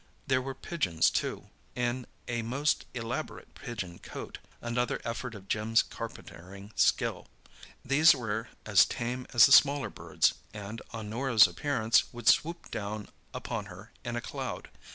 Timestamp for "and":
10.55-10.81